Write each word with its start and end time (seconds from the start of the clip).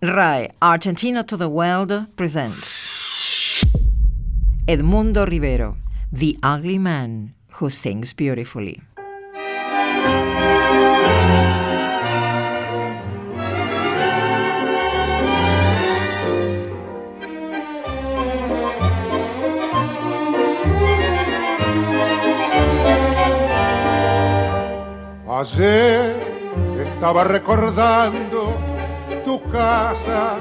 RAE 0.00 0.50
Argentina 0.62 1.24
to 1.24 1.36
the 1.36 1.48
World 1.48 2.06
presents 2.14 3.64
Edmundo 4.68 5.26
Rivero, 5.26 5.74
the 6.12 6.38
ugly 6.40 6.78
man 6.78 7.34
who 7.54 7.68
sings 7.68 8.12
beautifully. 8.12 8.80
Ayer 25.26 26.14
estaba 26.78 27.24
recordando 27.24 28.57
casa, 29.50 30.38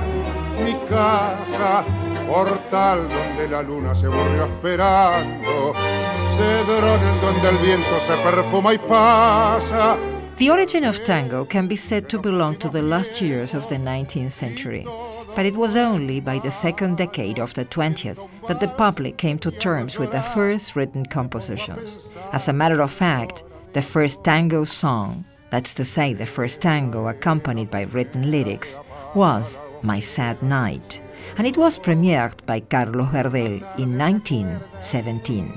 mi 0.64 0.74
casa, 0.90 1.86
portal 2.28 3.08
donde 3.08 3.48
la 3.50 3.62
luna 3.62 3.96
se 3.96 4.08
volvió 4.08 4.46
esperando, 4.46 5.74
cedrón 6.36 7.02
en 7.02 7.22
donde 7.22 7.50
el 7.50 7.58
viento 7.58 8.00
se 8.06 8.16
perfuma 8.24 8.74
y 8.74 8.78
pasa. 8.78 9.98
The 10.38 10.52
origin 10.52 10.84
of 10.84 11.04
tango 11.04 11.46
can 11.46 11.68
be 11.68 11.76
said 11.76 12.10
to 12.10 12.20
belong 12.20 12.58
to 12.58 12.70
the 12.70 12.84
last 12.84 13.22
years 13.22 13.56
of 13.56 13.68
the 13.70 13.78
19th 13.78 14.32
century. 14.32 14.86
But 15.36 15.46
it 15.48 15.56
was 15.56 15.76
only 15.76 16.20
by 16.20 16.40
the 16.40 16.52
second 16.52 16.98
decade 16.98 17.40
of 17.40 17.54
the 17.56 17.66
20th 17.66 18.28
that 18.48 18.60
the 18.60 18.68
public 18.68 19.18
came 19.18 19.40
to 19.40 19.52
terms 19.52 19.98
with 19.98 20.12
the 20.12 20.22
first 20.22 20.76
written 20.76 21.06
compositions. 21.06 22.14
As 22.34 22.48
a 22.48 22.54
matter 22.54 22.82
of 22.82 22.92
fact, 22.92 23.44
the 23.74 23.82
first 23.82 24.24
tango 24.24 24.64
song, 24.64 25.26
that's 25.50 25.74
to 25.76 25.86
say, 25.86 26.14
the 26.14 26.26
first 26.26 26.62
tango 26.62 27.08
accompanied 27.08 27.72
by 27.72 27.84
written 27.84 28.30
lyrics, 28.30 28.80
was 29.18 29.58
My 29.82 30.00
Sad 30.00 30.44
Night, 30.44 31.02
and 31.40 31.48
it 31.48 31.58
was 31.58 31.80
premiered 31.80 32.46
by 32.46 32.60
Carlos 32.60 33.08
Gardel 33.08 33.64
in 33.80 33.98
1917. 33.98 35.52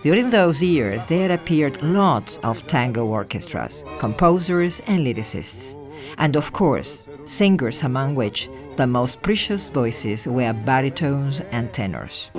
During 0.00 0.30
those 0.30 0.62
years, 0.62 1.04
there 1.06 1.30
appeared 1.30 1.82
lots 1.82 2.38
of 2.38 2.66
tango 2.66 3.04
orchestras, 3.04 3.84
composers, 3.98 4.80
and 4.86 5.04
lyricists, 5.04 5.76
and 6.16 6.36
of 6.36 6.54
course, 6.54 7.02
singers 7.26 7.82
among 7.82 8.14
which 8.14 8.48
the 8.76 8.86
most 8.86 9.20
precious 9.20 9.68
voices 9.68 10.26
were 10.26 10.54
baritones 10.64 11.40
and 11.52 11.70
tenors. 11.74 12.30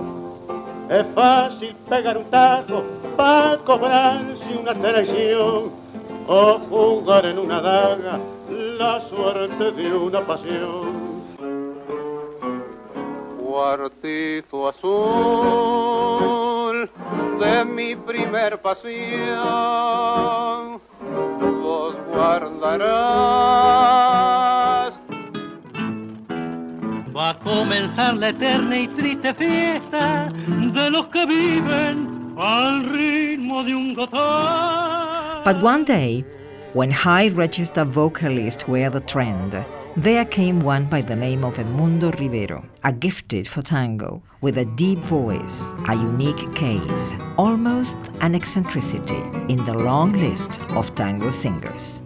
Es 0.90 1.06
fácil 1.14 1.76
pegar 1.88 2.18
un 2.18 2.26
para 3.16 3.58
cobrarse 3.60 4.58
una 4.60 4.74
traición 4.74 5.72
o 6.28 6.60
jugar 6.68 7.28
en 7.28 7.38
una 7.38 7.62
daga 7.62 8.20
la 8.84 9.02
suerte 9.10 9.72
de 9.72 9.94
una 9.94 10.22
pasión. 10.22 11.24
Cuartito 13.40 14.68
azul 14.68 16.10
de 17.40 17.66
mi 17.66 17.96
primer 17.96 18.62
pasión, 18.62 19.22
vos 21.64 21.96
guardarás. 22.12 22.84
Va 27.16 27.30
a 27.30 27.40
comenzar 27.40 28.16
la 28.16 28.30
eterna 28.30 28.76
y 28.80 28.88
triste 29.00 29.34
fiesta 29.36 30.30
de 30.78 30.90
los 30.90 31.06
que 31.14 31.26
viven 31.26 31.96
al 32.38 32.84
ritmo 32.90 33.64
de 33.64 33.76
un 33.76 33.94
gotán. 33.94 35.44
But 35.46 35.62
one 35.64 35.84
day, 35.86 36.26
when 36.74 36.90
high 36.90 37.28
register 37.28 37.86
vocalists 37.86 38.68
were 38.68 38.90
the 38.90 39.00
trend, 39.00 39.64
there 39.96 40.26
came 40.26 40.60
one 40.60 40.86
by 40.86 41.02
the 41.02 41.16
name 41.16 41.44
of 41.44 41.58
Edmundo 41.58 42.12
Rivero, 42.20 42.66
a 42.84 42.92
gifted 42.92 43.48
for 43.48 43.62
tango, 43.62 44.24
with 44.42 44.58
a 44.58 44.66
deep 44.66 44.98
voice, 44.98 45.64
a 45.88 45.94
unique 45.94 46.52
case, 46.56 47.14
almost 47.38 47.96
an 48.22 48.34
eccentricity 48.34 49.22
in 49.50 49.64
the 49.66 49.74
long 49.74 50.14
list 50.14 50.62
of 50.72 50.96
tango 50.96 51.30
singers. 51.30 52.02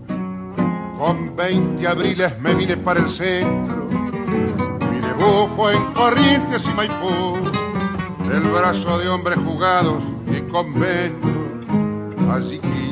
Con 0.97 1.33
20 1.37 1.87
abriles 1.87 2.37
me 2.41 2.53
vine 2.53 2.75
para 2.75 2.99
el 2.99 3.07
centro, 3.07 3.85
mi 3.85 4.97
en 5.71 5.93
Corrientes 5.93 6.67
y 6.67 6.73
Maipú, 6.73 7.37
el 8.33 8.41
brazo 8.41 8.99
de 8.99 9.07
hombres 9.07 9.39
jugados 9.39 10.03
y 10.27 10.41
allí 12.29 12.86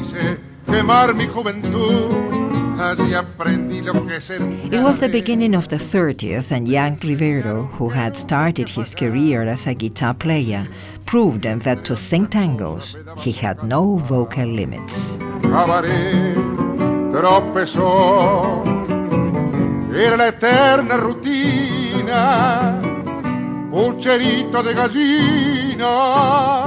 quemar 0.65 1.13
mi 1.15 1.27
juventud. 1.27 2.45
Así 2.79 3.13
aprendí 3.13 3.81
lo 3.81 4.05
que 4.05 4.17
es 4.17 4.29
It 4.29 4.83
was 4.83 4.99
the 4.99 5.07
beginning 5.07 5.55
of 5.55 5.69
the 5.69 5.77
30s, 5.77 6.51
and 6.51 6.67
young 6.67 6.97
Rivero, 6.99 7.69
who 7.77 7.89
had 7.89 8.17
started 8.17 8.67
his 8.67 8.93
career 8.93 9.47
as 9.47 9.65
a 9.65 9.73
guitar 9.73 10.13
player, 10.13 10.67
proved 11.05 11.43
that 11.43 11.85
to 11.85 11.95
sing 11.95 12.25
tangos, 12.25 12.97
he 13.17 13.31
had 13.31 13.63
no 13.63 13.95
vocal 13.95 14.47
limits. 14.47 15.17
Cabaret 15.41 16.35
tropezó, 17.11 18.63
era 19.95 20.17
la 20.17 20.27
eterna 20.27 20.97
rutina, 20.97 22.81
pucherito 23.71 24.61
de 24.61 24.73
gallina, 24.73 26.65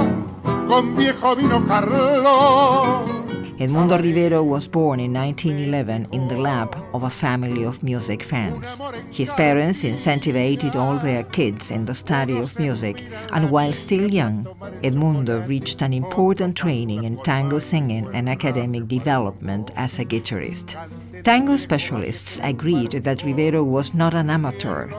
con 0.67 0.95
viejo 0.95 1.35
vino 1.35 1.63
carlón. 1.67 3.18
Edmundo 3.59 4.01
Rivero 4.01 4.41
was 4.41 4.69
born 4.69 5.01
in 5.01 5.11
1911 5.11 6.07
in 6.13 6.29
the 6.29 6.37
lap 6.37 6.77
of 6.93 7.03
a 7.03 7.09
family 7.09 7.65
of 7.65 7.83
music 7.83 8.23
fans. 8.23 8.79
His 9.11 9.33
parents 9.33 9.83
incentivized 9.83 10.75
all 10.75 10.95
their 10.95 11.23
kids 11.23 11.69
in 11.69 11.83
the 11.83 11.93
study 11.93 12.39
of 12.39 12.57
music, 12.57 13.03
and 13.33 13.51
while 13.51 13.73
still 13.73 14.09
young, 14.09 14.45
Edmundo 14.81 15.45
reached 15.45 15.81
an 15.81 15.91
important 15.91 16.55
training 16.55 17.03
in 17.03 17.21
tango 17.23 17.59
singing 17.59 18.09
and 18.13 18.29
academic 18.29 18.87
development 18.87 19.71
as 19.75 19.99
a 19.99 20.05
guitarist. 20.05 20.77
Tango 21.25 21.57
specialists 21.57 22.39
agreed 22.41 22.91
that 22.91 23.25
Rivero 23.25 23.65
was 23.65 23.93
not 23.93 24.13
an 24.13 24.29
amateur, 24.29 24.89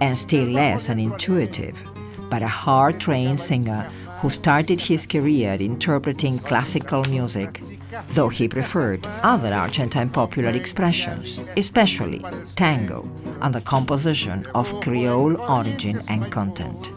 and 0.00 0.18
still 0.18 0.48
less 0.48 0.88
an 0.88 0.98
intuitive, 0.98 1.80
but 2.28 2.42
a 2.42 2.48
hard 2.48 2.98
trained 2.98 3.38
singer 3.38 3.88
who 4.18 4.30
started 4.30 4.80
his 4.80 5.06
career 5.06 5.56
interpreting 5.60 6.40
classical 6.40 7.04
music 7.04 7.62
though 8.10 8.28
he 8.28 8.48
preferred 8.48 9.06
other 9.22 9.52
Argentine 9.52 10.10
popular 10.10 10.50
expressions, 10.50 11.40
especially 11.56 12.24
tango 12.56 13.08
and 13.42 13.54
the 13.54 13.60
composition 13.60 14.46
of 14.54 14.72
Creole 14.80 15.40
origin 15.40 16.00
and 16.08 16.30
content. 16.30 16.92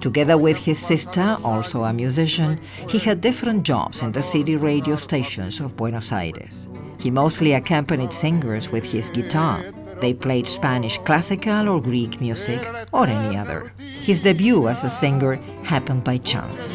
Together 0.00 0.36
with 0.36 0.56
his 0.56 0.80
sister, 0.80 1.36
also 1.44 1.84
a 1.84 1.92
musician, 1.92 2.58
he 2.88 2.98
had 2.98 3.20
different 3.20 3.62
jobs 3.62 4.02
in 4.02 4.10
the 4.10 4.22
city 4.22 4.56
radio 4.56 4.96
stations 4.96 5.60
of 5.60 5.76
Buenos 5.76 6.10
Aires. 6.10 6.68
He 6.98 7.10
mostly 7.10 7.52
accompanied 7.52 8.12
singers 8.12 8.70
with 8.70 8.84
his 8.84 9.10
guitar. 9.10 9.62
They 10.00 10.12
played 10.12 10.48
Spanish 10.48 10.98
classical 10.98 11.68
or 11.68 11.80
Greek 11.80 12.20
music 12.20 12.66
or 12.92 13.06
any 13.06 13.36
other. 13.36 13.72
His 13.78 14.22
debut 14.22 14.66
as 14.66 14.82
a 14.82 14.90
singer 14.90 15.36
happened 15.62 16.02
by 16.02 16.18
chance. 16.18 16.74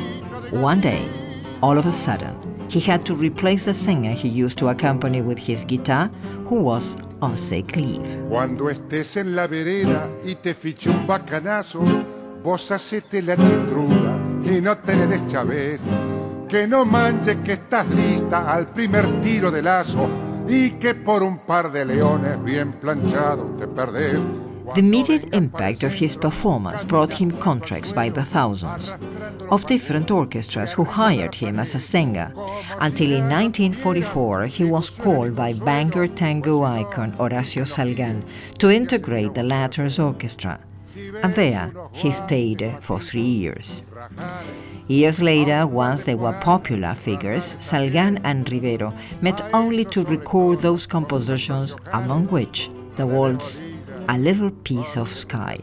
One 0.51 0.79
day, 0.79 1.06
all 1.61 1.77
of 1.77 1.85
a 1.85 1.91
sudden, 1.91 2.35
he 2.69 2.79
had 2.79 3.05
to 3.05 3.16
replace 3.16 3.66
the 3.66 3.73
singer 3.73 4.11
he 4.11 4.28
used 4.28 4.57
to 4.57 4.69
accompany 4.69 5.22
with 5.22 5.39
his 5.39 5.63
guitar, 5.66 6.09
who 6.45 6.55
was 6.55 6.97
on 7.22 7.38
sick 7.38 7.75
leave. 7.75 8.28
Cuando 8.29 8.69
estés 8.69 9.17
en 9.17 9.35
la 9.35 9.47
vereda 9.47 10.09
y 10.25 10.35
te 10.35 10.53
fiche 10.53 10.89
un 10.89 11.07
bacanazo, 11.07 11.81
vos 12.44 12.72
hacete 12.72 13.22
la 13.22 13.35
y 13.35 14.61
no 14.61 14.77
te 14.77 14.95
le 14.95 15.07
des. 15.07 15.81
Que 16.47 16.67
no 16.67 16.85
manches 16.85 17.38
que 17.44 17.53
estás 17.53 17.89
lista 17.89 18.51
al 18.51 18.67
primer 18.67 19.22
tiro 19.22 19.51
de 19.51 19.61
lazo 19.61 20.07
y 20.47 20.72
que 20.72 20.95
por 20.95 21.23
un 21.23 21.39
par 21.39 21.72
de 21.72 21.83
leones 21.83 22.41
bien 22.44 22.73
planchados 22.73 23.57
te 23.57 23.67
perdés. 23.67 24.19
The 24.73 24.81
immediate 24.81 25.33
impact 25.33 25.83
of 25.83 25.94
his 25.94 26.18
performance 26.18 26.83
brought 26.83 27.13
him 27.13 27.31
contracts 27.31 27.94
by 27.94 28.09
the 28.09 28.24
thousands 28.24 28.95
of 29.50 29.66
different 29.68 30.12
orchestras 30.12 30.74
who 30.74 30.84
hired 30.84 31.36
him 31.36 31.60
as 31.60 31.75
a 31.75 31.80
singer, 31.80 32.34
until 32.80 33.12
in 33.12 33.30
1944 33.30 34.45
he 34.48 34.63
was 34.63 34.89
called 34.89 35.36
by 35.36 35.54
banker 35.54 36.07
tango 36.07 36.63
icon 36.63 37.12
Horacio 37.13 37.63
Salgán 37.63 38.24
to 38.60 38.69
integrate 38.69 39.34
the 39.34 39.44
latter's 39.44 40.00
orchestra, 40.00 40.60
and 41.24 41.34
there 41.36 41.72
he 41.92 42.12
stayed 42.12 42.78
for 42.81 43.00
three 43.00 43.22
years. 43.22 43.84
Years 44.88 45.22
later, 45.22 45.68
once 45.68 46.04
they 46.04 46.16
were 46.16 46.34
popular 46.39 46.95
figures, 46.95 47.56
Salgán 47.60 48.22
and 48.24 48.50
Rivero 48.51 48.94
met 49.22 49.42
only 49.54 49.84
to 49.86 50.06
record 50.06 50.60
those 50.60 50.88
compositions, 50.88 51.75
among 51.92 52.28
which 52.28 52.69
the 52.95 53.06
waltz 53.06 53.62
A 54.07 54.18
Little 54.18 54.51
Piece 54.51 54.95
of 54.95 55.10
Sky. 55.10 55.60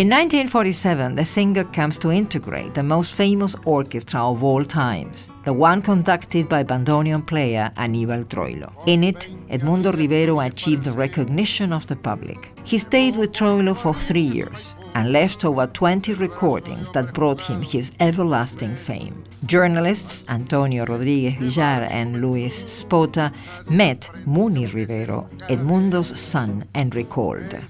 In 0.00 0.08
1947, 0.08 1.14
the 1.14 1.26
singer 1.26 1.64
comes 1.64 1.98
to 1.98 2.10
integrate 2.10 2.72
the 2.72 2.82
most 2.82 3.12
famous 3.12 3.54
orchestra 3.66 4.30
of 4.30 4.42
all 4.42 4.64
times, 4.64 5.28
the 5.44 5.52
one 5.52 5.82
conducted 5.82 6.48
by 6.48 6.64
bandoneon 6.64 7.26
player 7.26 7.70
Aníbal 7.76 8.24
Troilo. 8.24 8.72
In 8.86 9.04
it, 9.04 9.28
Edmundo 9.50 9.92
Rivero 9.92 10.40
achieved 10.40 10.84
the 10.84 10.92
recognition 10.92 11.70
of 11.70 11.86
the 11.86 11.96
public. 11.96 12.50
He 12.64 12.78
stayed 12.78 13.14
with 13.14 13.32
Troilo 13.32 13.76
for 13.76 13.92
three 13.92 14.22
years 14.38 14.74
and 14.94 15.12
left 15.12 15.44
over 15.44 15.66
20 15.66 16.14
recordings 16.14 16.90
that 16.90 17.14
brought 17.14 17.40
him 17.40 17.62
his 17.62 17.92
everlasting 18.00 18.74
fame. 18.74 19.24
Journalists 19.46 20.24
Antonio 20.28 20.84
Rodriguez 20.84 21.34
Villar 21.38 21.86
and 21.90 22.20
Luis 22.20 22.62
Spota 22.64 23.32
met 23.70 24.10
Muni 24.26 24.66
Rivero, 24.66 25.28
Edmundo's 25.48 26.20
son, 26.20 26.64
and 26.74 26.94
recalled. 26.94 27.54
It 27.54 27.62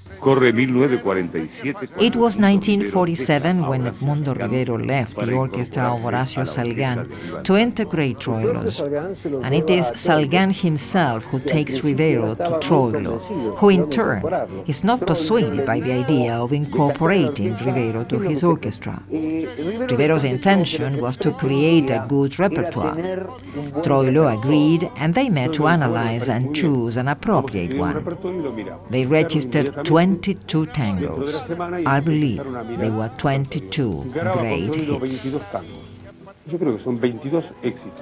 was 2.17 2.37
1947 2.37 3.67
when 3.67 3.87
Edmundo 3.87 4.37
Rivero 4.37 4.79
left 4.79 5.17
the 5.17 5.33
orchestra 5.33 5.95
of 5.95 6.01
Horacio 6.01 6.45
Salgán 6.45 7.09
to 7.45 7.57
integrate 7.57 8.19
Troilo's, 8.19 8.81
and 8.81 9.55
it 9.55 9.71
is 9.71 9.93
Salgán 9.93 10.53
himself 10.53 11.23
who 11.25 11.39
takes 11.39 11.85
Rivero 11.85 12.35
to 12.35 12.59
Troilo, 12.67 13.21
who 13.59 13.69
in 13.69 13.89
turn 13.89 14.25
is 14.67 14.83
not 14.83 15.07
persuaded 15.07 15.65
by 15.65 15.79
the 15.79 15.93
idea 15.93 16.35
of 16.35 16.53
incorporating 16.53 17.10
Rivero 17.11 18.05
to 18.05 18.21
his 18.21 18.45
orchestra. 18.45 19.03
Rivero's 19.11 20.23
intention 20.23 21.01
was 21.01 21.17
to 21.17 21.33
create 21.33 21.91
a 21.91 22.07
good 22.09 22.39
repertoire. 22.39 22.95
Troilo 23.83 24.29
agreed, 24.33 24.89
and 24.97 25.13
they 25.15 25.29
met 25.29 25.53
to 25.55 25.67
analyze 25.67 26.29
and 26.29 26.55
choose 26.55 26.97
an 26.97 27.09
appropriate 27.09 27.77
one. 27.77 28.05
They 28.91 29.07
registered 29.07 29.85
22 29.85 30.67
tangos. 30.67 31.43
I 31.85 31.99
believe 31.99 32.45
there 32.79 32.93
were 32.93 33.11
22 33.19 34.13
great 34.13 34.75
hits. 34.77 35.41
Yo 36.47 36.59
creo 36.59 36.77
que 36.77 36.83
son 36.83 36.97
22 36.97 37.45
éxitos. 37.63 38.01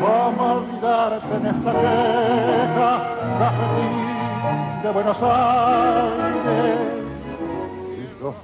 ¿Cómo 0.00 0.52
olvidarte 0.54 1.36
en 1.36 1.46
esta 1.46 1.72
vieja 1.72 2.90
de 4.82 4.90
Buenos 4.92 5.16
Aires? 5.20 6.95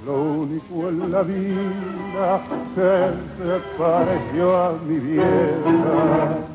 Lo 0.05 0.23
único 0.23 0.89
en 0.89 1.11
la 1.11 1.23
vida 1.23 2.41
que 2.75 3.13
se 3.37 3.59
pareció 3.77 4.55
a 4.55 4.73
mi 4.77 4.99
vieja. 4.99 6.53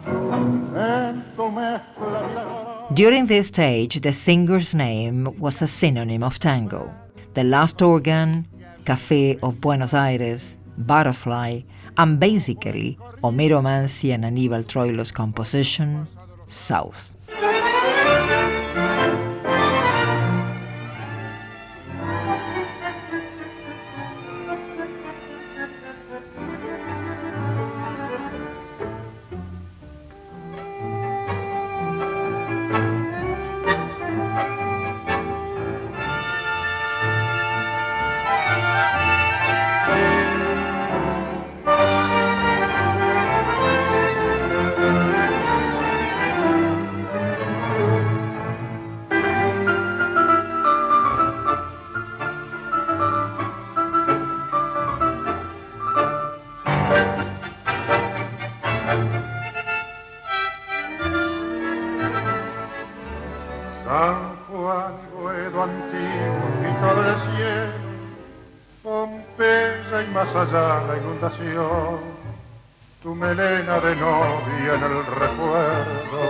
During 2.95 3.27
this 3.27 3.49
stage, 3.49 4.01
the 4.01 4.13
singer's 4.13 4.75
name 4.75 5.35
was 5.39 5.61
a 5.61 5.67
synonym 5.67 6.23
of 6.23 6.39
tango. 6.39 6.91
The 7.35 7.45
Last 7.45 7.83
Organ, 7.83 8.47
Café 8.85 9.39
of 9.43 9.61
Buenos 9.61 9.93
Aires, 9.93 10.57
Butterfly, 10.79 11.63
and 11.97 12.19
basically 12.19 12.97
Homero 13.23 13.61
Manzi 13.63 14.15
and 14.15 14.25
Aníbal 14.25 14.65
Troilo's 14.65 15.13
composition, 15.13 16.07
South. 16.47 17.13
Tu 73.03 73.15
melena 73.15 73.81
de 73.81 73.97
novia 73.97 74.75
en 74.75 74.83
el 74.83 75.07
recuerdo, 75.07 76.21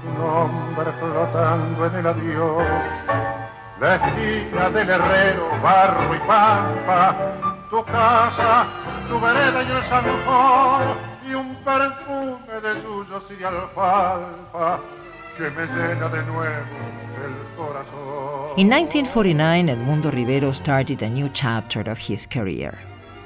tu 0.00 0.22
nombre 0.22 0.92
flotando 1.00 1.86
en 1.86 1.94
el 1.96 2.06
adiós, 2.06 2.64
la 3.80 3.94
esquina 3.96 4.70
del 4.70 4.88
herrero, 4.88 5.50
barro 5.62 6.14
y 6.14 6.18
pampa, 6.20 7.16
tu 7.68 7.84
casa, 7.84 8.66
tu 9.08 9.20
vereda 9.20 9.62
y 9.62 9.70
el 9.70 9.82
zanjón, 9.84 10.82
y 11.28 11.34
un 11.34 11.54
perfume 11.56 12.60
de 12.62 12.82
suyos 12.82 13.24
y 13.30 13.34
de 13.34 13.46
alfalfa 13.46 14.78
In 15.38 15.44
1949, 18.68 19.68
Edmundo 19.68 20.12
Rivero 20.12 20.52
started 20.52 21.00
a 21.00 21.08
new 21.08 21.30
chapter 21.32 21.80
of 21.80 21.96
his 21.96 22.26
career 22.26 22.78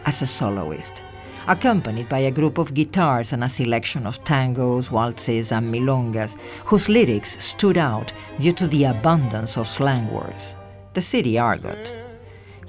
as 0.04 0.22
a 0.22 0.26
soloist, 0.26 1.02
accompanied 1.48 2.08
by 2.08 2.20
a 2.20 2.30
group 2.30 2.58
of 2.58 2.74
guitars 2.74 3.32
and 3.32 3.42
a 3.42 3.48
selection 3.48 4.06
of 4.06 4.22
tangos, 4.22 4.88
waltzes, 4.88 5.50
and 5.50 5.74
milongas, 5.74 6.36
whose 6.64 6.88
lyrics 6.88 7.42
stood 7.42 7.76
out 7.76 8.12
due 8.38 8.52
to 8.52 8.68
the 8.68 8.84
abundance 8.84 9.58
of 9.58 9.66
slang 9.66 10.08
words. 10.12 10.54
The 10.92 11.02
city 11.02 11.40
argot. 11.40 11.92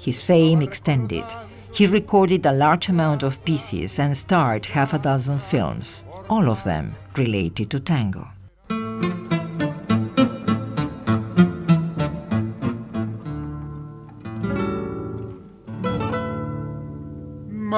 His 0.00 0.20
fame 0.20 0.62
extended. 0.62 1.24
He 1.72 1.86
recorded 1.86 2.44
a 2.44 2.50
large 2.50 2.88
amount 2.88 3.22
of 3.22 3.44
pieces 3.44 4.00
and 4.00 4.16
starred 4.16 4.66
half 4.66 4.94
a 4.94 4.98
dozen 4.98 5.38
films, 5.38 6.02
all 6.28 6.50
of 6.50 6.64
them 6.64 6.96
related 7.16 7.70
to 7.70 7.78
tango. 7.78 8.32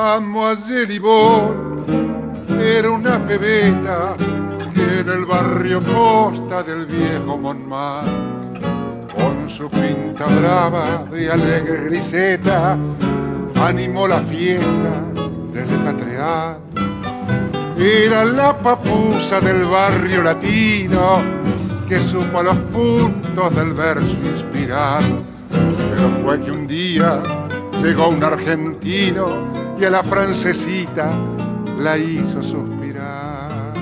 Mademoiselle 0.01 0.95
Yvonne 0.95 1.85
era 2.59 2.91
una 2.91 3.19
pebeta 3.19 4.17
que 4.73 5.01
en 5.01 5.09
el 5.11 5.27
barrio 5.27 5.83
costa 5.83 6.63
del 6.63 6.87
viejo 6.87 7.37
Montmartre, 7.37 8.67
con 9.15 9.47
su 9.47 9.69
pinta 9.69 10.25
brava 10.25 11.05
de 11.11 11.31
alegre 11.31 11.85
griseta, 11.85 12.79
animó 13.57 14.09
la 14.09 14.23
fiesta 14.23 15.05
del 15.53 15.69
Catreal. 15.85 16.61
Era 17.77 18.25
la 18.25 18.57
papusa 18.57 19.39
del 19.39 19.67
barrio 19.67 20.23
latino 20.23 21.21
que 21.87 22.01
supo 22.01 22.39
a 22.39 22.45
los 22.45 22.57
puntos 22.73 23.55
del 23.55 23.75
verso 23.75 24.17
inspirar. 24.25 25.03
Pero 25.51 26.09
fue 26.23 26.41
que 26.41 26.51
un 26.51 26.67
día 26.67 27.23
llegó 27.83 28.09
un 28.09 28.25
argentino 28.25 29.60
y 29.81 29.85
a 29.87 29.91
la 29.91 30.03
francesita 30.03 31.11
la 31.79 31.97
hizo 31.97 32.43
suspirar. 32.43 33.73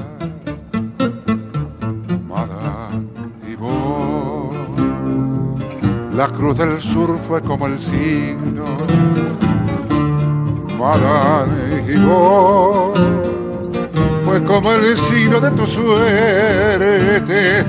Madame 2.28 3.08
y 3.50 3.56
vos, 3.56 4.54
la 6.14 6.28
cruz 6.28 6.56
del 6.56 6.80
sur 6.80 7.18
fue 7.18 7.42
como 7.42 7.66
el 7.66 7.80
signo. 7.80 8.76
Madame 10.78 11.92
y 11.92 11.96
vos, 11.98 12.96
fue 14.24 14.44
como 14.44 14.72
el 14.74 14.96
signo 14.96 15.40
de 15.40 15.50
tu 15.50 15.66
suerte. 15.66 17.64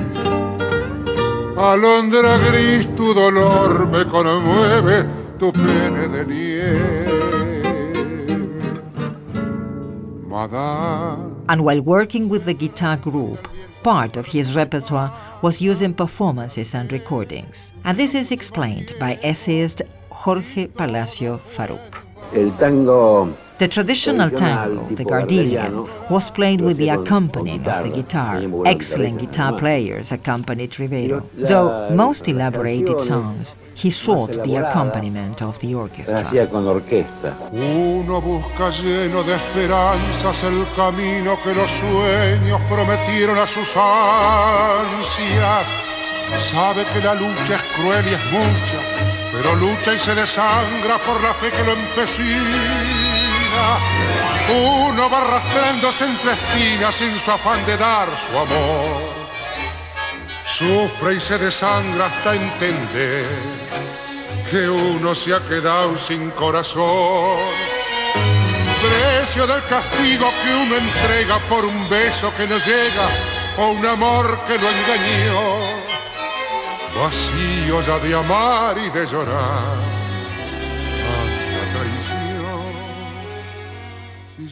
Alondra 1.58 2.38
gris, 2.38 2.94
tu 2.94 3.12
dolor 3.12 3.88
me 3.88 4.06
conmueve, 4.06 5.04
tu 5.36 5.52
pene 5.52 6.06
de 6.08 6.26
nieve. 6.26 6.99
And 11.48 11.64
while 11.64 11.80
working 11.80 12.28
with 12.28 12.44
the 12.44 12.54
guitar 12.54 12.96
group, 12.96 13.48
part 13.82 14.16
of 14.16 14.26
his 14.26 14.54
repertoire 14.54 15.12
was 15.42 15.60
used 15.60 15.82
in 15.82 15.94
performances 15.94 16.74
and 16.74 16.90
recordings. 16.92 17.72
And 17.84 17.98
this 17.98 18.14
is 18.14 18.30
explained 18.30 18.92
by 18.98 19.18
essayist 19.22 19.82
Jorge 20.10 20.66
Palacio 20.66 21.38
Faruk. 21.38 22.04
El 22.34 22.50
tango 22.58 23.34
The 23.60 23.68
traditional 23.68 24.30
tango, 24.30 24.86
the 24.94 25.04
Gardelian, 25.04 25.86
was 26.08 26.30
played 26.30 26.62
with 26.62 26.78
the 26.78 26.88
accompaniment 26.88 27.66
of 27.68 27.82
the 27.84 27.90
guitar. 27.90 28.40
Excellent 28.64 29.18
guitar 29.18 29.52
players 29.52 30.12
accompanied 30.12 30.80
Rivero. 30.80 31.28
Though 31.34 31.90
most 31.90 32.26
elaborated 32.26 33.02
songs, 33.02 33.56
he 33.74 33.90
sought 33.90 34.32
the 34.44 34.56
accompaniment 34.56 35.42
of 35.42 35.60
the 35.60 35.74
orchestra. 35.74 36.30
Uno 37.52 38.22
busca 38.22 38.70
lleno 38.70 39.22
de 39.24 39.34
esperanzas 39.34 40.42
el 40.44 40.64
camino 40.74 41.36
que 41.44 41.52
los 41.52 41.70
sueños 41.70 42.62
prometieron 42.66 43.36
a 43.36 43.46
sus 43.46 43.76
ansias. 43.76 45.66
Sabe 46.38 46.82
que 46.94 47.00
la 47.04 47.14
lucha 47.14 47.56
es 47.56 47.62
cruel 47.76 48.06
y 48.08 48.14
es 48.14 48.24
mucha, 48.32 48.80
pero 49.32 49.54
lucha 49.56 49.92
y 49.92 49.98
se 49.98 50.14
desangra 50.14 50.96
por 51.04 51.20
la 51.22 51.34
fe 51.34 51.50
que 51.50 51.62
lo 51.62 51.72
empecina. 51.72 53.09
Uno 54.48 55.08
va 55.08 55.18
arrastrándose 55.18 56.04
entre 56.04 56.32
espinas 56.32 56.94
sin 56.94 57.18
su 57.18 57.30
afán 57.30 57.64
de 57.66 57.76
dar 57.76 58.08
su 58.18 58.38
amor. 58.38 59.20
Sufre 60.44 61.14
y 61.14 61.20
se 61.20 61.38
desangra 61.38 62.06
hasta 62.06 62.34
entender 62.34 63.26
que 64.50 64.68
uno 64.68 65.14
se 65.14 65.34
ha 65.34 65.40
quedado 65.40 65.96
sin 65.96 66.30
corazón. 66.30 67.38
Precio 68.82 69.46
del 69.46 69.62
castigo 69.64 70.32
que 70.42 70.54
uno 70.54 70.76
entrega 70.76 71.38
por 71.48 71.64
un 71.64 71.88
beso 71.88 72.32
que 72.36 72.46
no 72.48 72.58
llega 72.58 73.06
o 73.58 73.68
un 73.68 73.86
amor 73.86 74.38
que 74.46 74.58
lo 74.58 74.68
engañó. 74.68 75.90
Vacío 77.00 77.80
ya 77.82 77.98
de 77.98 78.14
amar 78.14 78.76
y 78.78 78.90
de 78.90 79.06
llorar 79.06 79.99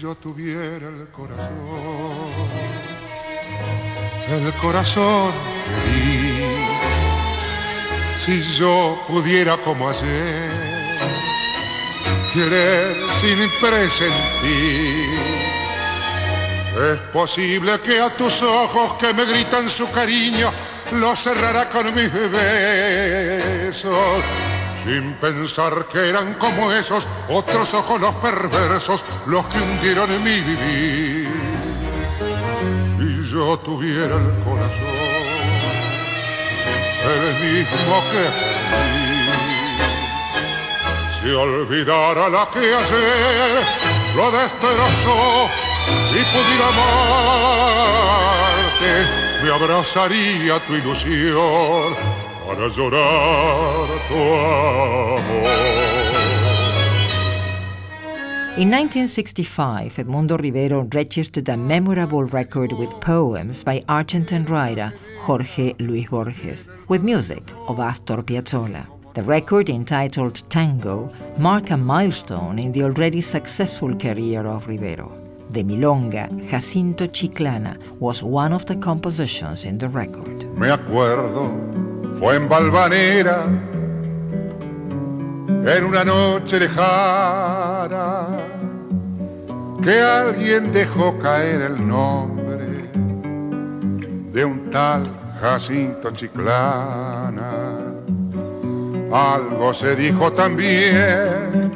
yo 0.01 0.15
tuviera 0.15 0.89
el 0.89 1.09
corazón, 1.09 1.51
el 4.31 4.53
corazón 4.55 5.33
que 5.67 5.73
di, 5.91 6.47
si 8.25 8.41
yo 8.59 8.97
pudiera 9.09 9.57
como 9.57 9.89
ayer, 9.89 10.51
querer 12.33 12.95
sin 13.21 13.39
presentir. 13.61 15.19
Es 16.93 16.99
posible 17.13 17.81
que 17.81 17.99
a 17.99 18.11
tus 18.11 18.41
ojos 18.43 18.95
que 19.01 19.13
me 19.13 19.25
gritan 19.25 19.69
su 19.69 19.91
cariño, 19.91 20.53
lo 20.93 21.17
cerrará 21.17 21.69
con 21.69 21.93
mis 21.93 22.13
besos 22.13 24.23
sin 24.85 25.15
pensar 25.15 25.87
que 25.87 26.09
eran 26.09 26.35
como 26.35 26.73
esos 26.73 27.07
otros 27.29 27.75
ojos 27.75 28.01
los 28.01 28.15
perversos 28.17 29.05
los 29.27 29.47
que 29.49 29.59
hundieron 29.59 30.11
en 30.11 30.23
mi 30.23 30.41
vivir. 30.41 31.29
Si 32.97 33.31
yo 33.31 33.59
tuviera 33.59 34.17
el 34.17 34.45
corazón, 34.45 34.87
el 37.05 37.35
mismo 37.43 38.03
que 38.13 38.25
si 41.21 41.31
olvidara 41.31 42.29
la 42.29 42.49
que 42.51 42.59
ayer 42.59 43.67
lo 44.17 44.31
destrozó 44.31 45.49
y 46.13 46.23
pudiera 46.33 46.69
amarte, 48.69 48.93
me 49.43 49.51
abrazaría 49.51 50.61
tu 50.61 50.75
ilusión 50.75 52.28
para 52.49 52.67
llorar 52.71 53.89
tu 54.09 54.15
amor. 54.15 55.49
In 58.57 58.71
1965, 58.71 59.99
Edmundo 59.99 60.37
Rivero 60.37 60.89
registered 60.95 61.49
a 61.49 61.57
memorable 61.57 62.25
record 62.25 62.73
with 62.73 62.99
poems 63.01 63.63
by 63.63 63.85
Argentine 63.89 64.47
writer 64.47 64.93
Jorge 65.21 65.75
Luis 65.79 66.09
Borges, 66.09 66.69
with 66.89 67.03
music 67.03 67.43
of 67.69 67.79
Astor 67.79 68.23
Piazzolla. 68.23 68.87
The 69.15 69.23
record, 69.23 69.69
entitled 69.69 70.43
Tango, 70.49 71.13
marked 71.37 71.71
a 71.71 71.77
milestone 71.77 72.59
in 72.59 72.73
the 72.73 72.83
already 72.85 73.21
successful 73.21 73.95
career 73.95 74.47
of 74.47 74.67
Rivero. 74.67 75.13
The 75.51 75.63
Milonga, 75.65 76.29
Jacinto 76.51 77.07
Chiclana 77.07 77.77
was 78.01 78.23
one 78.23 78.53
of 78.53 78.65
the 78.67 78.77
compositions 78.77 79.67
in 79.67 79.79
the 79.79 79.89
record. 79.89 80.47
Me 80.59 80.69
acuerdo 80.69 81.88
fue 82.19 82.37
en 82.37 82.49
Valvanera, 82.49 83.45
en 85.47 85.85
una 85.85 86.05
noche 86.05 86.59
lejana, 86.59 88.27
que 89.83 90.01
alguien 90.01 90.73
dejó 90.73 91.17
caer 91.19 91.63
el 91.63 91.87
nombre 91.87 92.91
de 94.33 94.45
un 94.45 94.69
tal 94.69 95.09
Jacinto 95.41 96.11
Chiclana. 96.11 97.53
Algo 99.13 99.73
se 99.73 99.95
dijo 99.95 100.33
también 100.33 101.73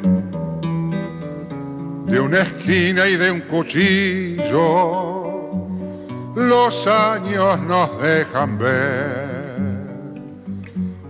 de 2.05 2.19
una 2.19 2.41
esquina 2.41 3.07
y 3.07 3.15
de 3.15 3.31
un 3.31 3.39
cuchillo. 3.41 5.13
Los 6.35 6.85
años 6.85 7.59
nos 7.61 8.01
dejan 8.01 8.57
ver 8.57 9.22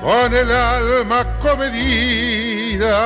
con 0.00 0.32
el 0.32 0.50
alma 0.50 1.24
comedida, 1.40 2.96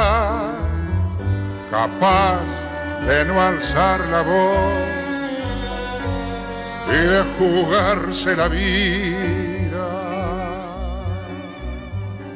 capaz 1.71 2.41
de 3.07 3.25
no 3.25 3.41
alzar 3.41 4.01
la 4.09 4.23
voz 4.23 4.89
y 6.89 6.97
de 7.07 7.23
jugarse 7.39 8.37
la 8.37 8.49
vida. 8.49 9.53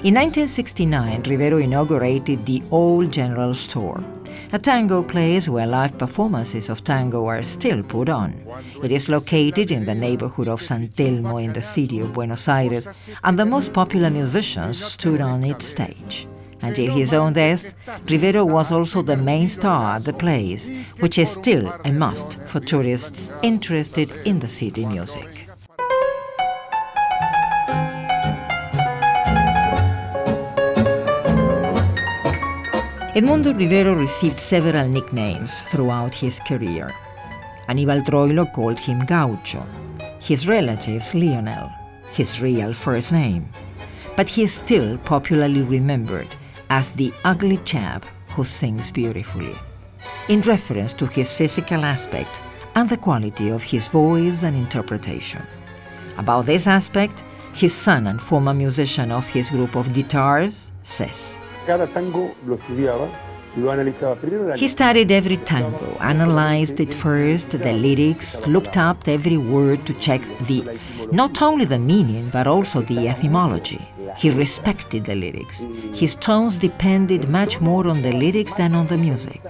In 0.02 0.14
1969, 0.14 1.22
Rivero 1.24 1.58
inaugurated 1.58 2.44
the 2.44 2.62
Old 2.70 3.10
General 3.12 3.52
Store 3.52 4.15
a 4.52 4.58
tango 4.58 5.02
place 5.02 5.48
where 5.48 5.66
live 5.66 5.98
performances 5.98 6.68
of 6.68 6.84
tango 6.84 7.26
are 7.26 7.42
still 7.42 7.82
put 7.82 8.08
on. 8.08 8.34
It 8.82 8.92
is 8.92 9.08
located 9.08 9.70
in 9.70 9.84
the 9.84 9.94
neighborhood 9.94 10.48
of 10.48 10.62
San 10.62 10.88
Telmo 10.88 11.42
in 11.42 11.52
the 11.52 11.62
city 11.62 12.00
of 12.00 12.12
Buenos 12.12 12.48
Aires, 12.48 12.88
and 13.24 13.38
the 13.38 13.46
most 13.46 13.72
popular 13.72 14.10
musicians 14.10 14.82
stood 14.82 15.20
on 15.20 15.42
its 15.42 15.66
stage. 15.66 16.26
Until 16.62 16.90
his 16.90 17.12
own 17.12 17.34
death, 17.34 17.74
Rivero 18.08 18.44
was 18.44 18.72
also 18.72 19.02
the 19.02 19.16
main 19.16 19.48
star 19.48 19.96
at 19.96 20.04
the 20.04 20.12
place, 20.12 20.70
which 21.00 21.18
is 21.18 21.30
still 21.30 21.72
a 21.84 21.92
must 21.92 22.40
for 22.46 22.60
tourists 22.60 23.30
interested 23.42 24.10
in 24.24 24.38
the 24.38 24.48
city 24.48 24.86
music. 24.86 25.45
Edmundo 33.16 33.56
Rivero 33.56 33.94
received 33.94 34.38
several 34.38 34.86
nicknames 34.86 35.62
throughout 35.62 36.14
his 36.14 36.38
career. 36.40 36.94
Aníbal 37.66 38.04
Troilo 38.04 38.44
called 38.52 38.78
him 38.78 39.06
Gaucho, 39.06 39.64
his 40.20 40.46
relatives 40.46 41.14
Lionel, 41.14 41.72
his 42.12 42.42
real 42.42 42.74
first 42.74 43.12
name. 43.12 43.48
But 44.16 44.28
he 44.28 44.42
is 44.42 44.52
still 44.52 44.98
popularly 44.98 45.62
remembered 45.62 46.28
as 46.68 46.92
the 46.92 47.10
ugly 47.24 47.56
chap 47.64 48.04
who 48.34 48.44
sings 48.44 48.90
beautifully, 48.90 49.56
in 50.28 50.42
reference 50.42 50.92
to 50.92 51.06
his 51.06 51.32
physical 51.32 51.86
aspect 51.86 52.42
and 52.74 52.86
the 52.86 52.98
quality 52.98 53.48
of 53.48 53.62
his 53.62 53.86
voice 53.86 54.42
and 54.42 54.54
interpretation. 54.54 55.42
About 56.18 56.44
this 56.44 56.66
aspect, 56.66 57.24
his 57.54 57.72
son 57.72 58.08
and 58.08 58.22
former 58.22 58.52
musician 58.52 59.10
of 59.10 59.26
his 59.26 59.48
group 59.48 59.74
of 59.74 59.94
guitars 59.94 60.70
says 60.82 61.38
cada 61.66 61.86
tango 61.86 62.34
lo 62.46 62.54
estudiaba 62.54 63.08
he 64.56 64.68
studied 64.68 65.10
every 65.10 65.38
tango, 65.38 65.96
analyzed 66.00 66.78
it 66.78 66.92
first, 66.92 67.48
the 67.48 67.72
lyrics, 67.72 68.46
looked 68.46 68.76
up 68.76 69.08
every 69.08 69.38
word 69.38 69.86
to 69.86 69.94
check 69.94 70.20
the 70.46 70.78
not 71.10 71.40
only 71.40 71.64
the 71.64 71.78
meaning 71.78 72.28
but 72.30 72.46
also 72.46 72.82
the 72.82 73.08
etymology. 73.08 73.80
He 74.18 74.28
respected 74.28 75.06
the 75.06 75.14
lyrics. 75.14 75.66
His 75.94 76.14
tones 76.16 76.58
depended 76.58 77.30
much 77.30 77.58
more 77.58 77.88
on 77.88 78.02
the 78.02 78.12
lyrics 78.12 78.52
than 78.52 78.74
on 78.74 78.88
the 78.88 78.98
music. 78.98 79.40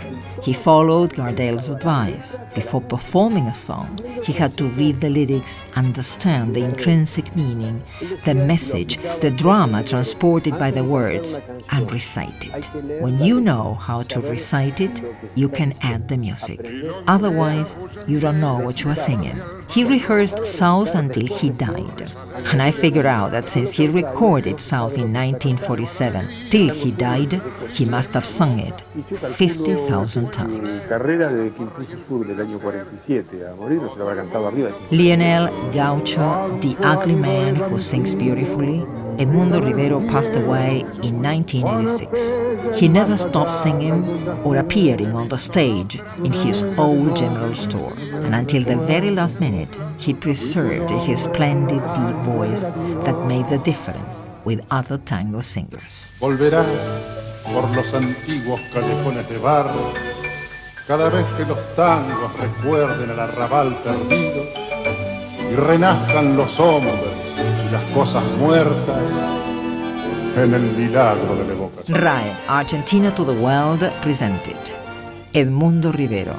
He 0.40 0.52
followed 0.52 1.14
Gardel's 1.14 1.70
advice. 1.70 2.38
Before 2.54 2.80
performing 2.80 3.46
a 3.46 3.54
song, 3.54 3.98
he 4.22 4.32
had 4.32 4.56
to 4.58 4.68
read 4.68 4.98
the 4.98 5.10
lyrics, 5.10 5.60
understand 5.74 6.54
the 6.54 6.62
intrinsic 6.62 7.34
meaning, 7.34 7.82
the 8.24 8.34
message, 8.34 8.98
the 9.20 9.32
drama 9.32 9.82
transported 9.82 10.56
by 10.58 10.70
the 10.70 10.84
words, 10.84 11.40
and 11.70 11.90
recite 11.90 12.46
it. 12.46 12.64
When 13.00 13.18
you 13.18 13.40
know 13.40 13.74
how 13.74 14.02
to 14.02 14.20
recite 14.20 14.80
it, 14.80 15.02
you 15.34 15.48
can 15.48 15.74
add 15.82 16.08
the 16.08 16.16
music. 16.16 16.60
Otherwise, 17.06 17.76
you 18.06 18.20
don't 18.20 18.40
know 18.40 18.58
what 18.58 18.82
you 18.82 18.90
are 18.90 18.96
singing. 18.96 19.40
He 19.68 19.84
rehearsed 19.84 20.44
South 20.46 20.94
until 20.94 21.26
he 21.26 21.50
died. 21.50 22.12
And 22.52 22.62
I 22.62 22.70
figured 22.70 23.06
out 23.06 23.32
that 23.32 23.48
since 23.48 23.72
he 23.72 23.86
recorded 23.88 24.60
South 24.60 24.94
in 24.96 25.12
1947 25.12 26.50
till 26.50 26.74
he 26.74 26.90
died, 26.92 27.40
he 27.72 27.84
must 27.84 28.14
have 28.14 28.24
sung 28.24 28.58
it 28.60 28.82
50,000 29.16 30.32
times. 30.32 30.84
Lionel 34.90 35.72
Gaucho, 35.72 36.58
the 36.60 36.76
ugly 36.80 37.14
man 37.14 37.56
who 37.56 37.78
sings 37.78 38.14
beautifully, 38.14 38.86
Edmundo 39.18 39.64
Rivero 39.64 40.00
passed 40.08 40.36
away 40.36 40.80
in 41.02 41.22
1986. 41.22 42.78
He 42.78 42.86
never 42.86 43.16
stopped 43.16 43.56
singing 43.56 44.04
or 44.44 44.58
appearing 44.58 45.14
on 45.14 45.28
the 45.28 45.38
stage 45.38 45.98
in 46.18 46.32
his 46.32 46.62
old 46.76 47.16
general 47.16 47.54
store, 47.54 47.94
and 47.96 48.34
until 48.34 48.62
the 48.62 48.76
very 48.76 49.10
last 49.10 49.40
minute, 49.40 49.74
he 49.98 50.12
preserved 50.12 50.90
his 50.90 51.22
splendid 51.22 51.80
deep 51.80 52.16
voice 52.24 52.64
that 53.04 53.26
made 53.26 53.46
the 53.46 53.58
difference 53.58 54.26
with 54.44 54.60
other 54.70 54.98
tango 54.98 55.40
singers. 55.40 56.08
Volverás 56.20 56.66
por 57.44 57.70
los 57.74 57.94
antiguos 57.94 58.60
callejones 58.74 59.26
de 59.30 59.38
barro 59.38 59.94
cada 60.86 61.08
vez 61.08 61.24
que 61.36 61.46
los 61.46 61.58
tangos 61.74 62.32
recuerden 62.38 63.10
el 63.10 63.18
arrabal 63.18 63.76
perdido 63.82 64.44
y 65.50 65.54
renazcan 65.56 66.36
los 66.36 66.60
hombres 66.60 67.25
las 67.76 67.84
cosas 67.92 68.24
muertas 68.38 69.02
en 70.34 70.54
el 70.54 70.62
milagro 70.62 71.36
de 71.36 71.44
la 71.46 71.52
evocación. 71.52 71.98
RAE, 72.00 72.32
Argentina 72.48 73.14
to 73.14 73.24
the 73.24 73.32
World, 73.32 73.84
presented 74.00 74.56
Edmundo 75.34 75.92
Rivero, 75.92 76.36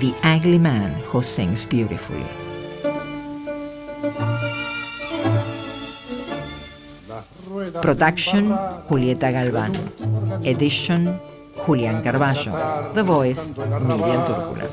the 0.00 0.12
ugly 0.24 0.58
man 0.58 1.00
who 1.12 1.22
sings 1.22 1.64
beautifully. 1.64 2.26
Production, 7.80 8.52
Julieta 8.88 9.30
Galván. 9.30 9.74
Edition, 10.42 11.20
Julián 11.56 12.02
Carballo. 12.02 12.52
The 12.94 13.02
Voice, 13.02 13.52
Miriam 13.56 14.24
Túrcula. 14.24 14.68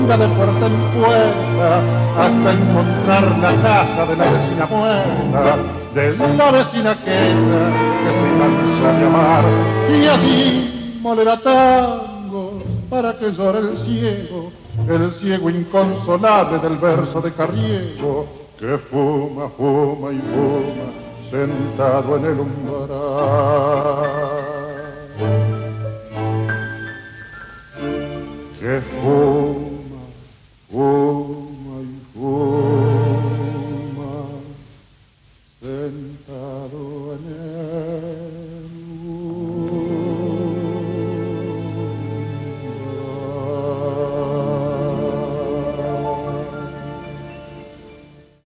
Iba 0.00 0.16
de 0.16 0.28
puerta 0.28 0.66
en 0.66 0.80
puerta 1.00 1.80
hasta 2.18 2.52
encontrar 2.52 3.38
la 3.38 3.62
casa 3.62 4.06
de 4.06 4.16
la 4.16 4.30
vecina 4.30 4.66
muerta, 4.66 5.56
de 5.94 6.16
la 6.16 6.50
vecina 6.50 6.90
aquella 6.90 7.62
que 8.02 8.10
se 8.12 8.26
cansó 8.38 8.98
de 8.98 9.06
amar 9.06 9.44
y 9.88 10.06
así 10.06 10.98
molera 11.00 11.40
tango 11.40 12.62
para 12.90 13.18
que 13.18 13.32
llore 13.32 13.60
el 13.60 13.78
ciego, 13.78 14.52
el 14.88 15.12
ciego 15.12 15.50
inconsolable 15.50 16.58
del 16.58 16.76
verso 16.76 17.20
de 17.20 17.32
Carriego 17.32 18.26
que 18.58 18.78
fuma, 18.78 19.48
fuma 19.56 20.12
y 20.12 20.18
fuma 20.18 21.04
sentado 21.30 22.16
en 22.16 22.24
el 22.24 22.40
umbral. 22.40 22.88
Que 28.60 28.80
fuma 29.02 29.63
Whoa. 30.74 31.43